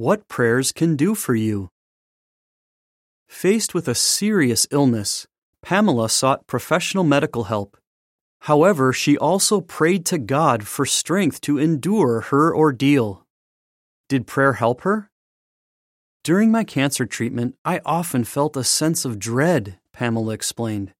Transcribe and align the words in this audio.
What 0.00 0.28
prayers 0.28 0.72
can 0.72 0.96
do 0.96 1.14
for 1.14 1.34
you. 1.34 1.68
Faced 3.28 3.74
with 3.74 3.86
a 3.86 3.94
serious 3.94 4.66
illness, 4.70 5.26
Pamela 5.60 6.08
sought 6.08 6.46
professional 6.46 7.04
medical 7.04 7.44
help. 7.44 7.76
However, 8.48 8.94
she 8.94 9.18
also 9.18 9.60
prayed 9.60 10.06
to 10.06 10.16
God 10.16 10.66
for 10.66 10.86
strength 10.86 11.42
to 11.42 11.58
endure 11.58 12.22
her 12.32 12.56
ordeal. 12.56 13.26
Did 14.08 14.26
prayer 14.26 14.54
help 14.54 14.80
her? 14.88 15.10
During 16.24 16.50
my 16.50 16.64
cancer 16.64 17.04
treatment, 17.04 17.56
I 17.62 17.82
often 17.84 18.24
felt 18.24 18.56
a 18.56 18.64
sense 18.64 19.04
of 19.04 19.18
dread, 19.18 19.80
Pamela 19.92 20.32
explained. 20.32 20.94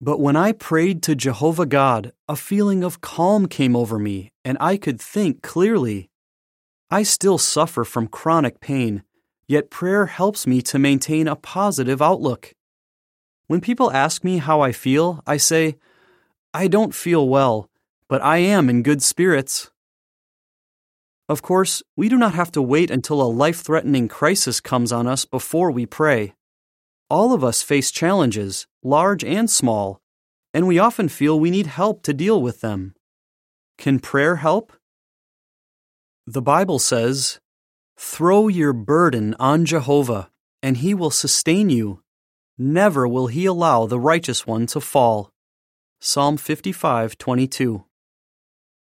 But 0.00 0.18
when 0.18 0.34
I 0.34 0.50
prayed 0.50 1.00
to 1.04 1.14
Jehovah 1.14 1.66
God, 1.66 2.12
a 2.28 2.34
feeling 2.34 2.82
of 2.82 3.00
calm 3.00 3.46
came 3.46 3.76
over 3.76 4.00
me 4.00 4.32
and 4.44 4.58
I 4.60 4.78
could 4.78 5.00
think 5.00 5.42
clearly. 5.42 6.10
I 6.90 7.02
still 7.02 7.38
suffer 7.38 7.84
from 7.84 8.06
chronic 8.06 8.60
pain, 8.60 9.02
yet 9.48 9.70
prayer 9.70 10.06
helps 10.06 10.46
me 10.46 10.62
to 10.62 10.78
maintain 10.78 11.26
a 11.26 11.34
positive 11.34 12.00
outlook. 12.00 12.54
When 13.48 13.60
people 13.60 13.90
ask 13.90 14.22
me 14.22 14.38
how 14.38 14.60
I 14.60 14.72
feel, 14.72 15.22
I 15.26 15.36
say, 15.36 15.76
I 16.54 16.68
don't 16.68 16.94
feel 16.94 17.28
well, 17.28 17.68
but 18.08 18.22
I 18.22 18.38
am 18.38 18.70
in 18.70 18.82
good 18.82 19.02
spirits. 19.02 19.70
Of 21.28 21.42
course, 21.42 21.82
we 21.96 22.08
do 22.08 22.16
not 22.16 22.34
have 22.34 22.52
to 22.52 22.62
wait 22.62 22.90
until 22.90 23.20
a 23.20 23.26
life 23.26 23.62
threatening 23.62 24.06
crisis 24.06 24.60
comes 24.60 24.92
on 24.92 25.08
us 25.08 25.24
before 25.24 25.72
we 25.72 25.86
pray. 25.86 26.34
All 27.10 27.32
of 27.32 27.42
us 27.42 27.62
face 27.62 27.90
challenges, 27.90 28.68
large 28.82 29.24
and 29.24 29.50
small, 29.50 30.00
and 30.54 30.68
we 30.68 30.78
often 30.78 31.08
feel 31.08 31.38
we 31.38 31.50
need 31.50 31.66
help 31.66 32.02
to 32.04 32.14
deal 32.14 32.40
with 32.40 32.60
them. 32.60 32.94
Can 33.76 33.98
prayer 33.98 34.36
help? 34.36 34.72
The 36.28 36.42
Bible 36.42 36.80
says, 36.80 37.38
Throw 37.96 38.48
your 38.48 38.72
burden 38.72 39.36
on 39.38 39.64
Jehovah, 39.64 40.28
and 40.60 40.78
he 40.78 40.92
will 40.92 41.12
sustain 41.12 41.70
you. 41.70 42.02
Never 42.58 43.06
will 43.06 43.28
he 43.28 43.46
allow 43.46 43.86
the 43.86 44.00
righteous 44.00 44.44
one 44.44 44.66
to 44.68 44.80
fall. 44.80 45.30
Psalm 46.00 46.36
55:22. 46.36 47.84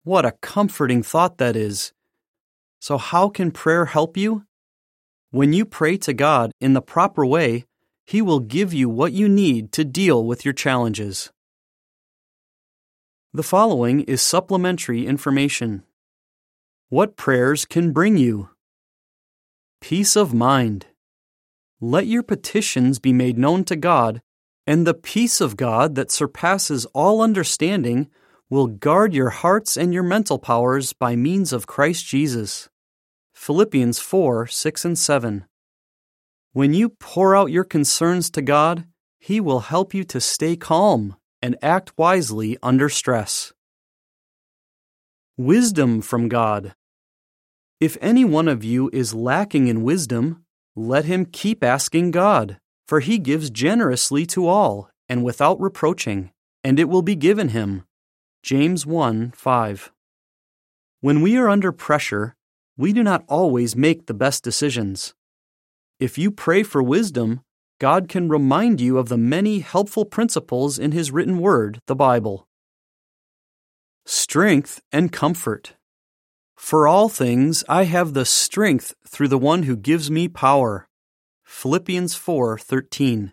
What 0.03 0.25
a 0.25 0.33
comforting 0.41 1.03
thought 1.03 1.37
that 1.37 1.56
is. 1.56 1.93
So 2.81 2.97
how 2.97 3.28
can 3.28 3.50
prayer 3.50 3.84
help 3.84 4.17
you? 4.17 4.47
When 5.31 5.53
you 5.53 5.67
pray 5.67 5.98
to 5.98 6.15
God 6.15 6.53
in 6.59 6.73
the 6.73 6.81
proper 6.81 7.27
way, 7.27 7.67
he 8.06 8.23
will 8.23 8.41
give 8.41 8.73
you 8.73 8.89
what 8.89 9.12
you 9.12 9.28
need 9.28 9.73
to 9.73 9.84
deal 9.84 10.25
with 10.25 10.47
your 10.47 10.55
challenges. 10.55 11.31
The 13.34 13.43
following 13.43 14.00
is 14.03 14.23
supplementary 14.23 15.06
information. 15.06 15.83
What 16.89 17.17
prayers 17.17 17.65
can 17.65 17.91
bring 17.91 18.17
you? 18.17 18.51
Peace 19.81 20.15
of 20.15 20.33
mind. 20.33 20.87
Let 21.81 22.06
your 22.06 22.23
petitions 22.23 23.01
be 23.01 23.12
made 23.12 23.37
known 23.37 23.65
to 23.65 23.75
God, 23.75 24.23
and 24.69 24.87
the 24.87 24.95
peace 24.95 25.41
of 25.41 25.56
God 25.56 25.97
that 25.97 26.12
surpasses 26.12 26.87
all 26.95 27.23
understanding 27.23 28.09
will 28.48 28.69
guard 28.69 29.15
your 29.15 29.31
hearts 29.31 29.77
and 29.77 29.93
your 29.93 30.05
mental 30.05 30.39
powers 30.39 30.93
by 30.93 31.17
means 31.17 31.53
of 31.53 31.67
Christ 31.67 32.06
Jesus. 32.06 32.69
Philippians 33.34 33.98
4 33.98 34.47
6 34.47 34.84
and 34.84 34.97
7. 34.97 35.45
When 36.53 36.73
you 36.73 36.91
pour 36.91 37.34
out 37.34 37.50
your 37.50 37.65
concerns 37.65 38.31
to 38.31 38.43
God, 38.43 38.87
He 39.19 39.41
will 39.41 39.61
help 39.75 39.93
you 39.93 40.05
to 40.05 40.21
stay 40.21 40.55
calm 40.55 41.17
and 41.43 41.59
act 41.62 41.98
wisely 41.98 42.56
under 42.62 42.89
stress. 42.89 43.53
Wisdom 45.39 46.01
from 46.01 46.31
God. 46.31 46.75
If 47.79 47.98
any 48.01 48.25
one 48.25 48.48
of 48.48 48.65
you 48.65 48.89
is 48.95 49.12
lacking 49.12 49.69
in 49.69 49.83
wisdom, 49.83 50.47
let 50.75 51.05
him 51.05 51.27
keep 51.27 51.62
asking 51.62 52.12
God, 52.12 52.59
for 52.89 53.01
he 53.01 53.19
gives 53.19 53.51
generously 53.51 54.25
to 54.28 54.48
all 54.48 54.89
and 55.11 55.23
without 55.23 55.61
reproaching, 55.61 56.31
and 56.65 56.81
it 56.81 56.88
will 56.88 57.03
be 57.03 57.15
given 57.15 57.50
him. 57.50 57.84
James 58.43 58.87
1 58.87 59.33
5. 59.33 59.93
When 61.03 61.21
we 61.21 61.37
are 61.37 61.50
under 61.50 61.71
pressure, 61.71 62.34
we 62.78 62.94
do 62.94 63.03
not 63.03 63.22
always 63.28 63.77
make 63.77 64.06
the 64.06 64.15
best 64.15 64.43
decisions. 64.43 65.12
If 66.00 66.16
you 66.16 66.31
pray 66.31 66.62
for 66.62 66.83
wisdom, 66.83 67.43
God 67.78 68.09
can 68.09 68.31
remind 68.31 68.81
you 68.81 68.97
of 68.97 69.10
the 69.10 69.19
many 69.19 69.59
helpful 69.59 70.06
principles 70.06 70.78
in 70.78 70.93
His 70.93 71.10
written 71.10 71.41
word, 71.41 71.83
the 71.87 71.94
Bible. 71.94 72.46
Strength 74.36 74.82
and 74.92 75.10
comfort. 75.10 75.76
For 76.56 76.86
all 76.86 77.08
things 77.08 77.64
I 77.70 77.84
have 77.84 78.12
the 78.12 78.26
strength 78.26 78.92
through 79.08 79.28
the 79.28 79.38
one 79.38 79.62
who 79.62 79.76
gives 79.78 80.10
me 80.10 80.28
power. 80.28 80.91
Philippians 81.47 82.14
4:13. 82.14 83.32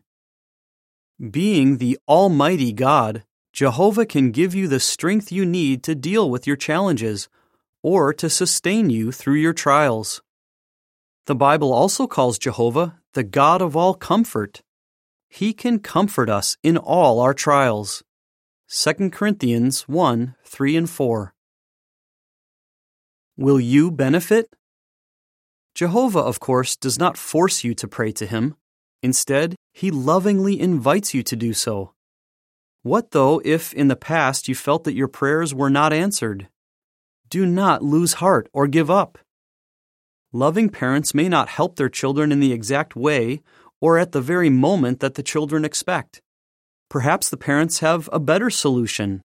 Being 1.19 1.79
the 1.79 1.99
almighty 2.07 2.71
God, 2.71 3.25
Jehovah 3.51 4.05
can 4.05 4.31
give 4.31 4.55
you 4.55 4.69
the 4.69 4.79
strength 4.79 5.29
you 5.29 5.45
need 5.45 5.83
to 5.83 5.93
deal 5.93 6.29
with 6.29 6.47
your 6.47 6.55
challenges 6.55 7.27
or 7.81 8.13
to 8.13 8.29
sustain 8.29 8.89
you 8.89 9.11
through 9.11 9.41
your 9.41 9.51
trials. 9.51 10.21
The 11.25 11.35
Bible 11.35 11.73
also 11.73 12.07
calls 12.07 12.37
Jehovah 12.39 13.01
the 13.11 13.25
God 13.25 13.61
of 13.61 13.75
all 13.75 13.93
comfort. 13.93 14.61
He 15.27 15.51
can 15.51 15.79
comfort 15.79 16.29
us 16.29 16.55
in 16.63 16.77
all 16.77 17.19
our 17.19 17.33
trials. 17.33 18.05
2 18.69 19.09
Corinthians 19.12 19.81
1 19.90 20.35
3 20.44 20.78
and 20.78 20.90
4. 20.90 21.34
Will 23.38 23.59
you 23.59 23.91
benefit? 23.91 24.56
Jehovah, 25.75 26.19
of 26.19 26.40
course, 26.40 26.75
does 26.75 26.97
not 26.97 27.18
force 27.18 27.63
you 27.63 27.75
to 27.75 27.88
pray 27.88 28.12
to 28.13 28.25
Him. 28.25 28.56
Instead, 29.01 29.56
He 29.74 29.91
lovingly 29.91 30.59
invites 30.59 31.13
you 31.13 31.24
to 31.24 31.35
do 31.35 31.53
so. 31.53 31.94
What 32.84 33.12
though 33.12 33.41
if 33.44 33.74
in 33.74 33.90
the 33.90 33.96
past 33.96 34.47
you 34.47 34.56
felt 34.56 34.85
that 34.85 34.95
your 34.95 35.07
prayers 35.07 35.53
were 35.53 35.69
not 35.69 35.94
answered? 35.94 36.47
Do 37.30 37.45
not 37.45 37.84
lose 37.84 38.13
heart 38.13 38.50
or 38.53 38.68
give 38.68 38.90
up. 38.90 39.18
Loving 40.31 40.69
parents 40.69 41.13
may 41.13 41.30
not 41.30 41.50
help 41.50 41.75
their 41.75 41.90
children 41.90 42.31
in 42.31 42.40
the 42.40 42.53
exact 42.53 42.95
way 42.95 43.41
or 43.81 43.97
at 43.97 44.13
the 44.13 44.22
very 44.22 44.50
moment 44.50 45.00
that 45.00 45.16
the 45.16 45.24
children 45.24 45.66
expect. 45.66 46.22
Perhaps 46.93 47.31
the 47.31 47.37
parents 47.37 47.79
have 47.79 48.07
a 48.13 48.19
better 48.19 48.51
solution. 48.51 49.23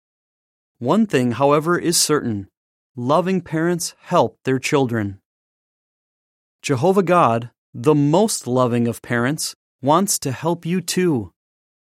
One 0.78 1.04
thing, 1.04 1.32
however, 1.32 1.78
is 1.78 1.98
certain 1.98 2.48
loving 2.96 3.42
parents 3.42 3.94
help 4.04 4.38
their 4.44 4.58
children. 4.58 5.18
Jehovah 6.62 7.02
God, 7.02 7.50
the 7.74 7.94
most 7.94 8.46
loving 8.46 8.88
of 8.88 9.02
parents, 9.02 9.54
wants 9.82 10.18
to 10.20 10.32
help 10.32 10.64
you 10.64 10.80
too. 10.80 11.30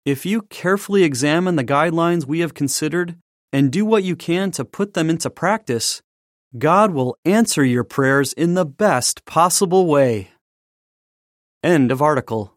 If 0.05 0.25
you 0.25 0.43
carefully 0.43 1.03
examine 1.03 1.57
the 1.57 1.66
guidelines 1.66 2.25
we 2.25 2.39
have 2.39 2.53
considered 2.53 3.17
and 3.51 3.69
do 3.69 3.83
what 3.83 4.05
you 4.05 4.16
can 4.16 4.51
to 4.51 4.63
put 4.63 4.93
them 4.93 5.09
into 5.09 5.29
practice, 5.29 6.01
God 6.57 6.91
will 6.91 7.17
answer 7.25 7.66
your 7.66 7.83
prayers 7.83 8.31
in 8.31 8.53
the 8.53 8.66
best 8.66 9.25
possible 9.25 9.85
way. 9.85 10.31
End 11.61 11.91
of 11.91 12.01
article. 12.01 12.53